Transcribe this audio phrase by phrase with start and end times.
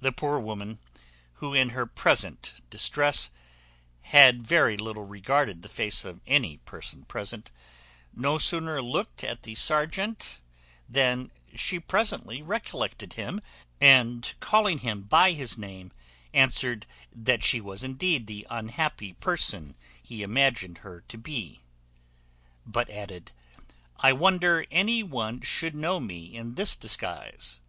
[0.00, 0.80] The poor woman,
[1.34, 3.30] who in her present distress
[4.00, 7.52] had very little regarded the face of any person present,
[8.12, 10.40] no sooner looked at the serjeant
[10.88, 13.40] than she presently recollected him,
[13.80, 15.92] and calling him by his name,
[16.34, 16.84] answered,
[17.14, 21.62] "That she was indeed the unhappy person he imagined her to be;"
[22.66, 23.30] but added,
[23.96, 27.60] "I wonder any one should know me in this disguise."